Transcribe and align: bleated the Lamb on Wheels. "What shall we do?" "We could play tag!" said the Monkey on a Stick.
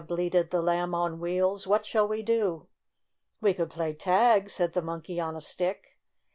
bleated 0.07 0.49
the 0.49 0.63
Lamb 0.63 0.95
on 0.95 1.19
Wheels. 1.19 1.67
"What 1.67 1.85
shall 1.85 2.07
we 2.07 2.23
do?" 2.23 2.65
"We 3.39 3.53
could 3.53 3.69
play 3.69 3.93
tag!" 3.93 4.49
said 4.49 4.73
the 4.73 4.81
Monkey 4.81 5.19
on 5.19 5.35
a 5.35 5.41
Stick. 5.41 5.99